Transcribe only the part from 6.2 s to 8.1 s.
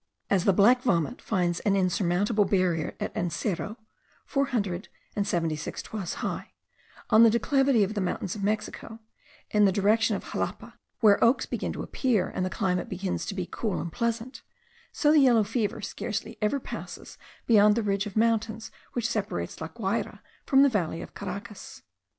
high), on the declivity of the